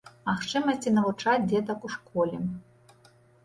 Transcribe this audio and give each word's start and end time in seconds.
Магчымасці 0.29 0.93
навучаць 0.95 1.45
дзетак 1.51 1.79
у 1.87 1.95
школе. 1.99 2.37